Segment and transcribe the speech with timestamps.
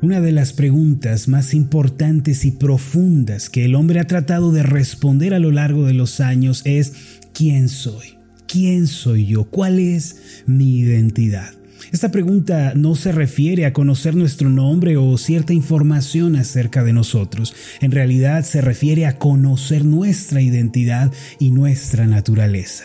[0.00, 5.34] Una de las preguntas más importantes y profundas que el hombre ha tratado de responder
[5.34, 6.92] a lo largo de los años es
[7.34, 8.16] ¿quién soy?
[8.46, 9.46] ¿Quién soy yo?
[9.46, 11.50] ¿Cuál es mi identidad?
[11.90, 17.56] Esta pregunta no se refiere a conocer nuestro nombre o cierta información acerca de nosotros.
[17.80, 22.84] En realidad se refiere a conocer nuestra identidad y nuestra naturaleza.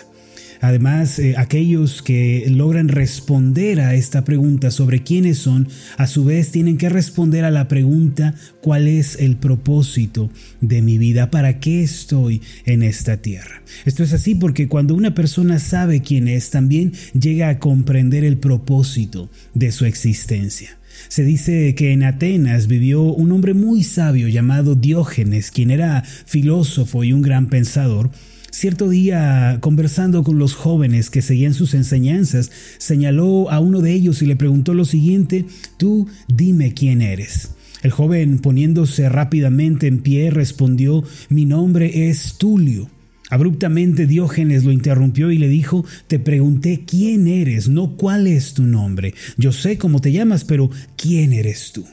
[0.63, 6.51] Además, eh, aquellos que logran responder a esta pregunta sobre quiénes son, a su vez
[6.51, 11.83] tienen que responder a la pregunta cuál es el propósito de mi vida, para qué
[11.83, 13.61] estoy en esta tierra.
[13.83, 18.37] Esto es así porque cuando una persona sabe quién es, también llega a comprender el
[18.37, 20.77] propósito de su existencia.
[21.09, 27.03] Se dice que en Atenas vivió un hombre muy sabio llamado Diógenes, quien era filósofo
[27.03, 28.11] y un gran pensador,
[28.53, 34.21] Cierto día, conversando con los jóvenes que seguían sus enseñanzas, señaló a uno de ellos
[34.21, 35.45] y le preguntó lo siguiente,
[35.77, 37.55] tú dime quién eres.
[37.81, 42.91] El joven, poniéndose rápidamente en pie, respondió, mi nombre es Tulio.
[43.31, 48.67] Abruptamente Diógenes lo interrumpió y le dijo, te pregunté quién eres, no cuál es tu
[48.67, 49.15] nombre.
[49.35, 51.87] Yo sé cómo te llamas, pero ¿quién eres tú?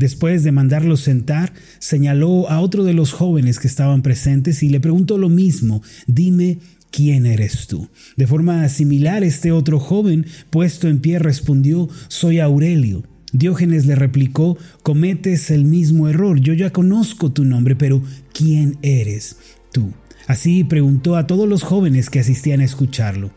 [0.00, 4.80] Después de mandarlo sentar, señaló a otro de los jóvenes que estaban presentes y le
[4.80, 6.56] preguntó lo mismo, dime
[6.90, 7.86] ¿quién eres tú?
[8.16, 13.02] De forma similar, este otro joven, puesto en pie, respondió, soy Aurelio.
[13.34, 19.36] Diógenes le replicó, cometes el mismo error, yo ya conozco tu nombre, pero ¿quién eres
[19.70, 19.92] tú?
[20.26, 23.32] Así preguntó a todos los jóvenes que asistían a escucharlo.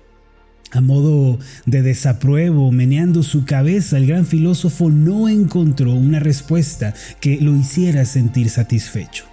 [0.74, 7.40] A modo de desapruebo, meneando su cabeza, el gran filósofo no encontró una respuesta que
[7.40, 9.26] lo hiciera sentir satisfecho.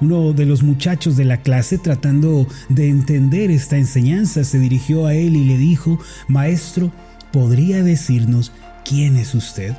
[0.00, 5.14] Uno de los muchachos de la clase, tratando de entender esta enseñanza, se dirigió a
[5.14, 6.92] él y le dijo, Maestro,
[7.32, 8.50] ¿podría decirnos
[8.84, 9.74] quién es usted?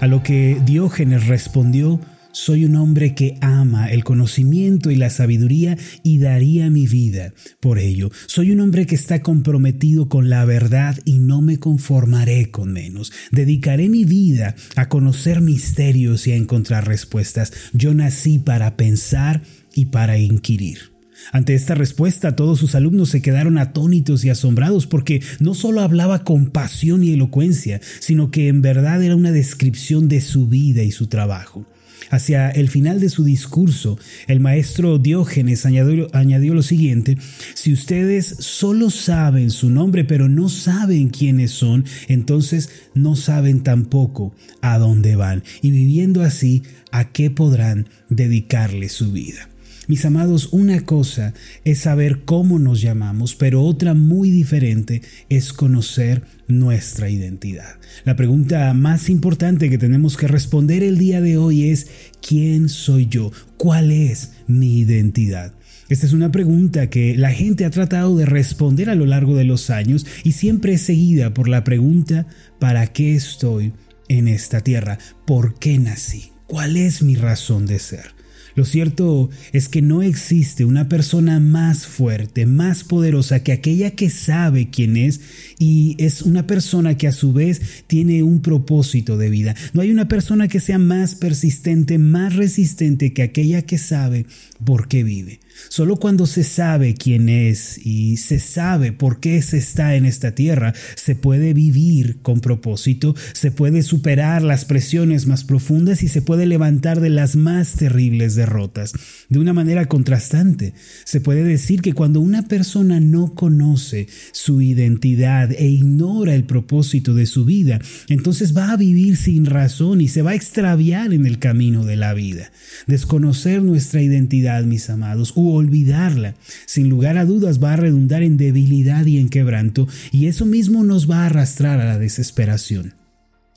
[0.00, 2.00] A lo que Diógenes respondió,
[2.32, 7.78] soy un hombre que ama el conocimiento y la sabiduría y daría mi vida por
[7.78, 8.10] ello.
[8.26, 13.12] Soy un hombre que está comprometido con la verdad y no me conformaré con menos.
[13.32, 17.52] Dedicaré mi vida a conocer misterios y a encontrar respuestas.
[17.72, 19.42] Yo nací para pensar
[19.74, 20.90] y para inquirir.
[21.32, 26.24] Ante esta respuesta todos sus alumnos se quedaron atónitos y asombrados porque no solo hablaba
[26.24, 30.92] con pasión y elocuencia, sino que en verdad era una descripción de su vida y
[30.92, 31.66] su trabajo.
[32.08, 37.18] Hacia el final de su discurso, el maestro Diógenes añadió, lo siguiente,
[37.54, 44.34] si ustedes solo saben su nombre pero no saben quiénes son, entonces no saben tampoco
[44.62, 49.49] a dónde van y viviendo así, ¿a qué podrán dedicarle su vida?
[49.90, 51.34] Mis amados, una cosa
[51.64, 57.80] es saber cómo nos llamamos, pero otra muy diferente es conocer nuestra identidad.
[58.04, 61.88] La pregunta más importante que tenemos que responder el día de hoy es,
[62.24, 63.32] ¿quién soy yo?
[63.56, 65.54] ¿Cuál es mi identidad?
[65.88, 69.42] Esta es una pregunta que la gente ha tratado de responder a lo largo de
[69.42, 72.28] los años y siempre es seguida por la pregunta,
[72.60, 73.72] ¿para qué estoy
[74.08, 74.98] en esta tierra?
[75.26, 76.30] ¿Por qué nací?
[76.46, 78.19] ¿Cuál es mi razón de ser?
[78.54, 84.10] Lo cierto es que no existe una persona más fuerte, más poderosa que aquella que
[84.10, 85.20] sabe quién es
[85.58, 89.54] y es una persona que a su vez tiene un propósito de vida.
[89.72, 94.26] No hay una persona que sea más persistente, más resistente que aquella que sabe
[94.64, 95.40] por qué vive.
[95.68, 100.34] Solo cuando se sabe quién es y se sabe por qué se está en esta
[100.34, 106.22] tierra, se puede vivir con propósito, se puede superar las presiones más profundas y se
[106.22, 108.92] puede levantar de las más terribles derrotas.
[109.28, 110.74] De una manera contrastante,
[111.04, 117.14] se puede decir que cuando una persona no conoce su identidad e ignora el propósito
[117.14, 121.26] de su vida, entonces va a vivir sin razón y se va a extraviar en
[121.26, 122.50] el camino de la vida.
[122.86, 126.34] Desconocer nuestra identidad, mis amados, olvidarla,
[126.66, 130.84] sin lugar a dudas va a redundar en debilidad y en quebranto, y eso mismo
[130.84, 132.99] nos va a arrastrar a la desesperación.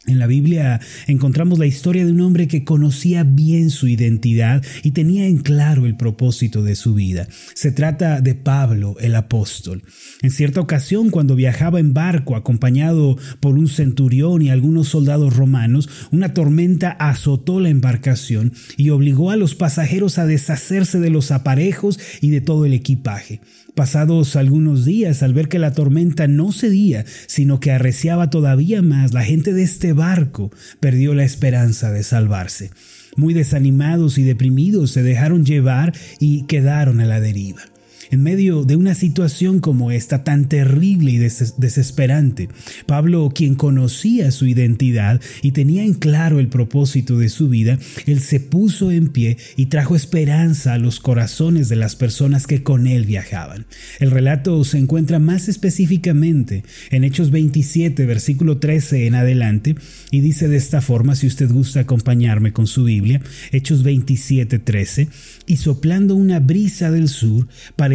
[0.06, 4.92] En la Biblia encontramos la historia de un hombre que conocía bien su identidad y
[4.92, 7.28] tenía en claro el propósito de su vida.
[7.54, 9.84] Se trata de Pablo, el apóstol.
[10.22, 15.90] En cierta ocasión, cuando viajaba en barco acompañado por un centurión y algunos soldados romanos,
[16.12, 21.98] una tormenta azotó la embarcación y obligó a los pasajeros a deshacerse de los aparejos
[22.20, 23.40] y de todo el equipaje.
[23.76, 29.14] Pasados algunos días, al ver que la tormenta no cedía, sino que arreciaba todavía más,
[29.14, 32.70] la gente de este barco perdió la esperanza de salvarse.
[33.16, 37.73] Muy desanimados y deprimidos se dejaron llevar y quedaron a la deriva.
[38.14, 42.48] En medio de una situación como esta tan terrible y desesperante,
[42.86, 48.20] Pablo, quien conocía su identidad y tenía en claro el propósito de su vida, él
[48.20, 52.86] se puso en pie y trajo esperanza a los corazones de las personas que con
[52.86, 53.66] él viajaban.
[54.00, 59.74] El relato se encuentra más específicamente en Hechos 27, versículo 13 en adelante,
[60.12, 63.22] y dice de esta forma, si usted gusta acompañarme con su Biblia,
[63.52, 65.08] Hechos 27, 13,
[65.48, 67.48] y soplando una brisa del sur,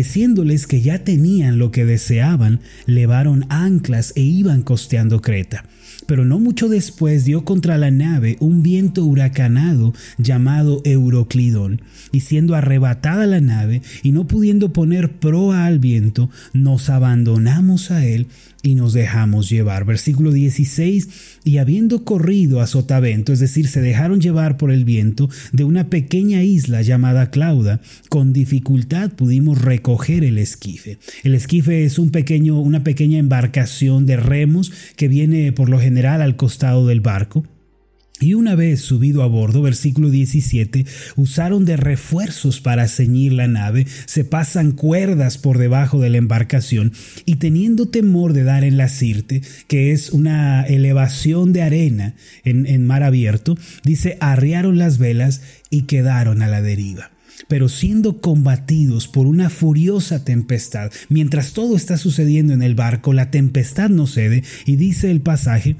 [0.09, 5.67] pareciéndoles que ya tenían lo que deseaban, levaron anclas e iban costeando Creta.
[6.07, 12.55] Pero no mucho después dio contra la nave un viento huracanado llamado Euroclidón, y siendo
[12.55, 18.29] arrebatada la nave y no pudiendo poner proa al viento, nos abandonamos a él
[18.63, 19.85] y nos dejamos llevar.
[19.85, 21.09] Versículo 16,
[21.45, 25.89] y habiendo corrido a sotavento, es decir, se dejaron llevar por el viento de una
[25.89, 30.99] pequeña isla llamada Clauda, con dificultad pudimos recoger el esquife.
[31.23, 36.21] El esquife es un pequeño, una pequeña embarcación de remos que viene por lo general
[36.21, 37.47] al costado del barco.
[38.21, 40.85] Y una vez subido a bordo, versículo 17,
[41.17, 46.93] usaron de refuerzos para ceñir la nave, se pasan cuerdas por debajo de la embarcación
[47.25, 52.67] y teniendo temor de dar en la sirte, que es una elevación de arena en,
[52.67, 55.41] en mar abierto, dice, arriaron las velas
[55.71, 57.13] y quedaron a la deriva
[57.49, 63.31] pero siendo combatidos por una furiosa tempestad, mientras todo está sucediendo en el barco, la
[63.31, 65.77] tempestad no cede y dice el pasaje,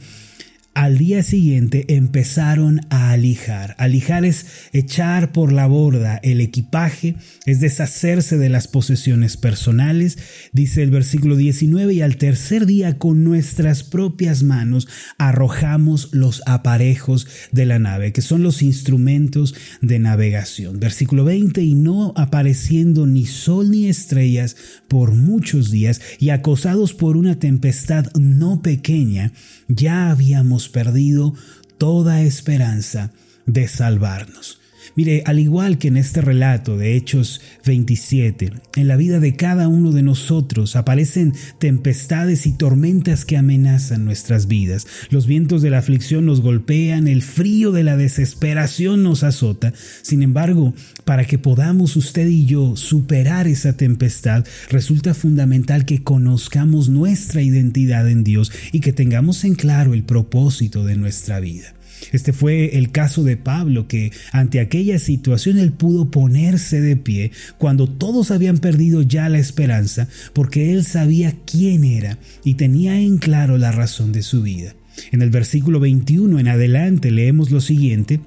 [0.79, 3.75] al día siguiente empezaron a alijar.
[3.79, 7.17] Alijar es echar por la borda el equipaje,
[7.47, 10.19] es deshacerse de las posesiones personales,
[10.53, 14.87] dice el versículo 19, y al tercer día con nuestras propias manos
[15.19, 20.79] arrojamos los aparejos de la nave, que son los instrumentos de navegación.
[20.79, 24.55] Versículo 20, y no apareciendo ni sol ni estrellas
[24.87, 29.33] por muchos días, y acosados por una tempestad no pequeña,
[29.69, 31.35] ya habíamos perdido
[31.77, 33.13] toda esperanza
[33.47, 34.61] de salvarnos.
[34.97, 39.69] Mire, al igual que en este relato de Hechos 27, en la vida de cada
[39.69, 44.87] uno de nosotros aparecen tempestades y tormentas que amenazan nuestras vidas.
[45.11, 49.73] Los vientos de la aflicción nos golpean, el frío de la desesperación nos azota.
[50.03, 50.75] Sin embargo,
[51.05, 58.09] para que podamos usted y yo superar esa tempestad, resulta fundamental que conozcamos nuestra identidad
[58.09, 61.75] en Dios y que tengamos en claro el propósito de nuestra vida.
[62.13, 67.33] Este fue el caso de Pablo, que ante aquella situación él pudo ponerse de pie
[67.59, 73.19] cuando todos habían perdido ya la esperanza, porque él sabía quién era y tenía en
[73.19, 74.77] claro la razón de su vida.
[75.11, 78.21] En el versículo 21 en adelante leemos lo siguiente.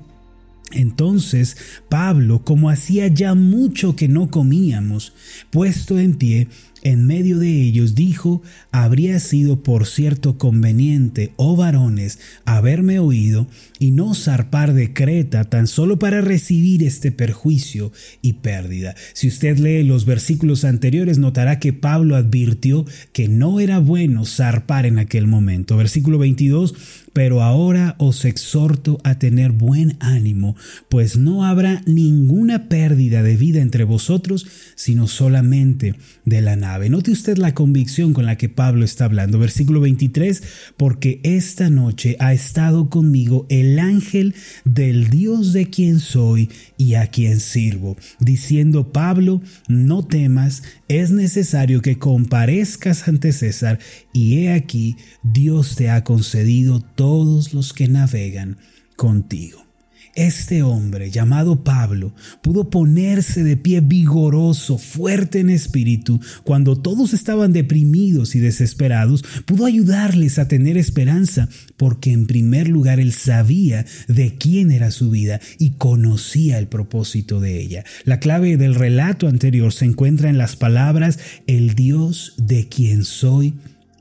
[0.73, 1.55] Entonces
[1.87, 5.13] Pablo, como hacía ya mucho que no comíamos,
[5.51, 6.49] puesto en pie,
[6.83, 8.41] en medio de ellos dijo,
[8.71, 13.47] habría sido por cierto conveniente, oh varones, haberme oído
[13.79, 17.91] y no zarpar de Creta tan solo para recibir este perjuicio
[18.21, 18.95] y pérdida.
[19.13, 24.85] Si usted lee los versículos anteriores, notará que Pablo advirtió que no era bueno zarpar
[24.85, 25.77] en aquel momento.
[25.77, 26.73] Versículo 22,
[27.13, 30.55] pero ahora os exhorto a tener buen ánimo,
[30.89, 35.95] pues no habrá ninguna pérdida de vida entre vosotros, sino solamente
[36.25, 39.39] de la Note usted la convicción con la que Pablo está hablando.
[39.39, 40.43] Versículo 23,
[40.77, 47.07] porque esta noche ha estado conmigo el ángel del Dios de quien soy y a
[47.07, 53.79] quien sirvo, diciendo Pablo, no temas, es necesario que comparezcas ante César,
[54.13, 58.57] y he aquí, Dios te ha concedido todos los que navegan
[58.95, 59.70] contigo.
[60.15, 62.13] Este hombre llamado Pablo
[62.43, 69.65] pudo ponerse de pie vigoroso, fuerte en espíritu, cuando todos estaban deprimidos y desesperados, pudo
[69.65, 75.39] ayudarles a tener esperanza, porque en primer lugar él sabía de quién era su vida
[75.57, 77.85] y conocía el propósito de ella.
[78.03, 83.53] La clave del relato anterior se encuentra en las palabras, el Dios de quien soy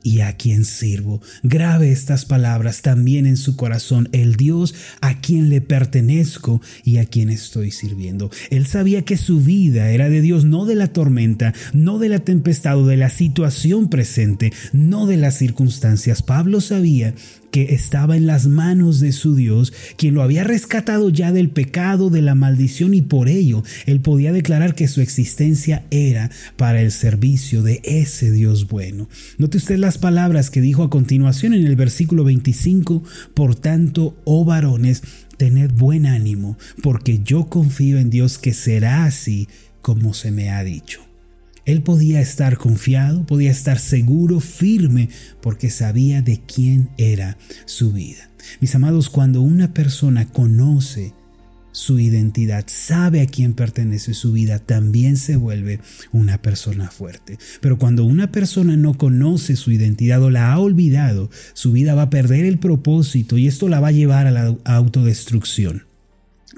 [0.03, 1.21] y a quien sirvo.
[1.43, 7.05] Grabe estas palabras también en su corazón, el Dios a quien le pertenezco y a
[7.05, 8.29] quien estoy sirviendo.
[8.49, 12.19] Él sabía que su vida era de Dios, no de la tormenta, no de la
[12.19, 16.21] tempestad o de la situación presente, no de las circunstancias.
[16.21, 17.13] Pablo sabía
[17.51, 22.09] que estaba en las manos de su Dios, quien lo había rescatado ya del pecado,
[22.09, 26.91] de la maldición y por ello él podía declarar que su existencia era para el
[26.91, 29.09] servicio de ese Dios bueno.
[29.37, 34.45] Note usted las palabras que dijo a continuación en el versículo 25, por tanto, oh
[34.45, 35.03] varones,
[35.37, 39.47] tened buen ánimo, porque yo confío en Dios que será así
[39.81, 41.01] como se me ha dicho.
[41.65, 45.09] Él podía estar confiado, podía estar seguro, firme,
[45.41, 48.29] porque sabía de quién era su vida.
[48.59, 51.13] Mis amados, cuando una persona conoce
[51.71, 55.79] su identidad, sabe a quién pertenece su vida, también se vuelve
[56.11, 57.37] una persona fuerte.
[57.61, 62.03] Pero cuando una persona no conoce su identidad o la ha olvidado, su vida va
[62.03, 65.83] a perder el propósito y esto la va a llevar a la autodestrucción.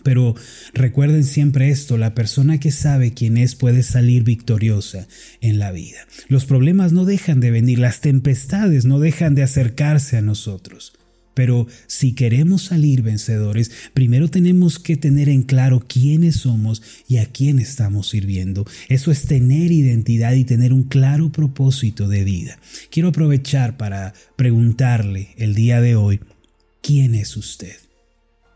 [0.03, 0.35] Pero
[0.73, 5.07] recuerden siempre esto, la persona que sabe quién es puede salir victoriosa
[5.39, 5.99] en la vida.
[6.27, 10.93] Los problemas no dejan de venir, las tempestades no dejan de acercarse a nosotros.
[11.33, 17.25] Pero si queremos salir vencedores, primero tenemos que tener en claro quiénes somos y a
[17.25, 18.65] quién estamos sirviendo.
[18.89, 22.59] Eso es tener identidad y tener un claro propósito de vida.
[22.91, 26.19] Quiero aprovechar para preguntarle el día de hoy,
[26.81, 27.75] ¿quién es usted?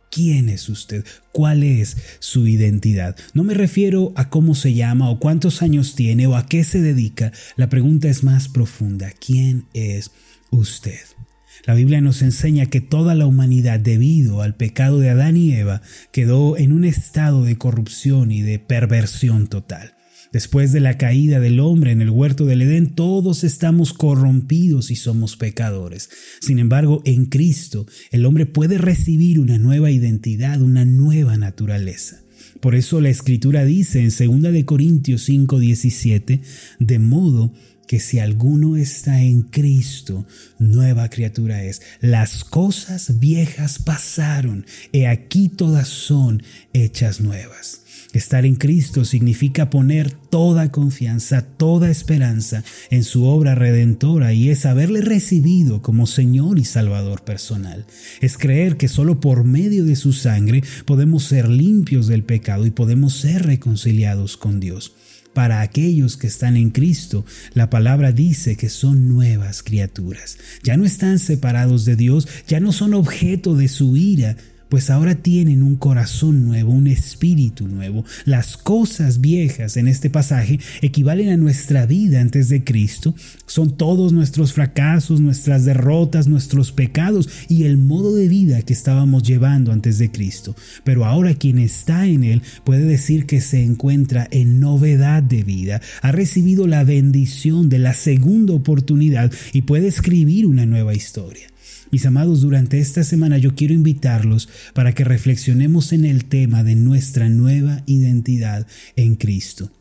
[0.09, 1.05] ¿Quién es usted?
[1.31, 3.15] ¿Cuál es su identidad?
[3.33, 6.81] No me refiero a cómo se llama o cuántos años tiene o a qué se
[6.81, 7.31] dedica.
[7.55, 9.11] La pregunta es más profunda.
[9.11, 10.11] ¿Quién es
[10.49, 11.01] usted?
[11.65, 15.81] La Biblia nos enseña que toda la humanidad, debido al pecado de Adán y Eva,
[16.11, 19.93] quedó en un estado de corrupción y de perversión total.
[20.33, 24.95] Después de la caída del hombre en el huerto del Edén, todos estamos corrompidos y
[24.95, 26.09] somos pecadores.
[26.41, 32.21] Sin embargo, en Cristo, el hombre puede recibir una nueva identidad, una nueva naturaleza.
[32.59, 36.41] Por eso la escritura dice en 2 de Corintios 5:17,
[36.79, 37.53] de modo
[37.87, 40.27] que si alguno está en Cristo,
[40.59, 41.81] nueva criatura es.
[42.01, 47.81] Las cosas viejas pasaron, he aquí todas son hechas nuevas.
[48.13, 54.65] Estar en Cristo significa poner toda confianza, toda esperanza en su obra redentora y es
[54.65, 57.85] haberle recibido como Señor y Salvador personal.
[58.21, 62.71] Es creer que solo por medio de su sangre podemos ser limpios del pecado y
[62.71, 64.93] podemos ser reconciliados con Dios.
[65.37, 70.39] Para aquellos que están en Cristo, la palabra dice que son nuevas criaturas.
[70.63, 74.35] Ya no están separados de Dios, ya no son objeto de su ira,
[74.69, 78.05] pues ahora tienen un corazón nuevo, un espíritu nuevo.
[78.25, 83.15] Las cosas viejas en este pasaje equivalen a nuestra vida antes de Cristo.
[83.45, 89.23] Son todos nuestros fracasos, nuestras derrotas, nuestros pecados y el modo de vida que estábamos
[89.23, 90.55] llevando antes de Cristo.
[90.83, 95.81] Pero ahora quien está en Él puede decir que se encuentra en novedad de vida,
[96.01, 101.47] ha recibido la bendición de la segunda oportunidad y puede escribir una nueva historia.
[101.91, 106.75] Mis amados, durante esta semana yo quiero invitarlos para que reflexionemos en el tema de
[106.75, 109.71] nuestra nueva identidad en Cristo.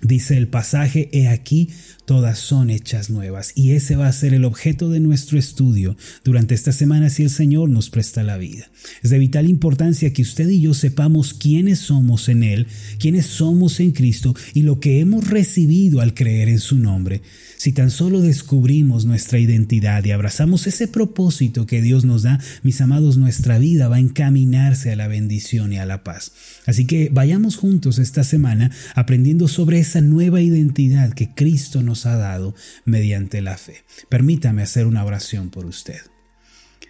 [0.00, 1.70] Dice el pasaje, he aquí,
[2.04, 3.52] todas son hechas nuevas.
[3.54, 7.30] Y ese va a ser el objeto de nuestro estudio durante esta semana si el
[7.30, 8.70] Señor nos presta la vida.
[9.02, 12.66] Es de vital importancia que usted y yo sepamos quiénes somos en Él,
[12.98, 17.22] quiénes somos en Cristo y lo que hemos recibido al creer en su nombre.
[17.56, 22.80] Si tan solo descubrimos nuestra identidad y abrazamos ese propósito que Dios nos da, mis
[22.80, 26.32] amados, nuestra vida va a encaminarse a la bendición y a la paz.
[26.66, 32.54] Así que vayamos juntos esta semana aprendiendo sobre esa nueva identidad que Cristo ha dado
[32.84, 33.84] mediante la fe.
[34.08, 36.00] Permítame hacer una oración por usted.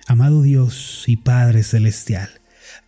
[0.06, 2.28] Amado Dios y Padre Celestial,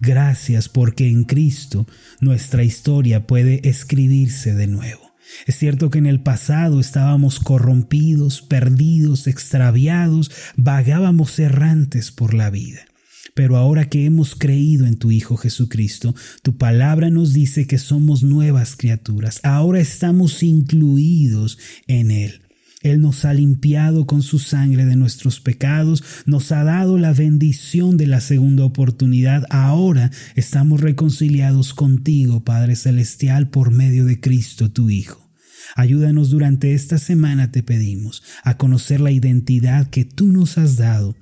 [0.01, 1.87] gracias porque en Cristo
[2.21, 5.15] nuestra historia puede escribirse de nuevo.
[5.47, 12.87] Es cierto que en el pasado estábamos corrompidos, perdidos, extraviados, vagábamos errantes por la vida.
[13.37, 18.23] Pero ahora que hemos creído en tu Hijo Jesucristo, tu palabra nos dice que somos
[18.23, 19.41] nuevas criaturas.
[19.43, 22.41] Ahora estamos incluidos en Él.
[22.81, 27.99] Él nos ha limpiado con su sangre de nuestros pecados, nos ha dado la bendición
[27.99, 29.45] de la segunda oportunidad.
[29.51, 35.29] Ahora estamos reconciliados contigo, Padre Celestial, por medio de Cristo, tu Hijo.
[35.75, 41.15] Ayúdanos durante esta semana, te pedimos, a conocer la identidad que tú nos has dado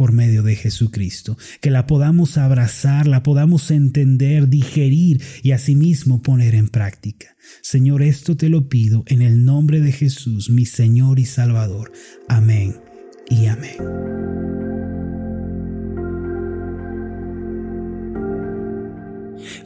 [0.00, 6.54] por medio de Jesucristo, que la podamos abrazar, la podamos entender, digerir y asimismo poner
[6.54, 7.36] en práctica.
[7.60, 11.92] Señor, esto te lo pido en el nombre de Jesús, mi Señor y Salvador.
[12.28, 12.80] Amén
[13.28, 14.69] y amén.